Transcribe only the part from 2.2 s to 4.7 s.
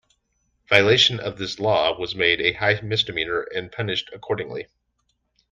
a high misdemeanor and punished accordingly.